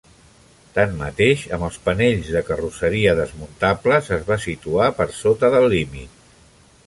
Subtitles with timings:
[0.77, 6.19] Tanmateix, amb els panells de carrosseria desmuntables es va situar per sota del límit.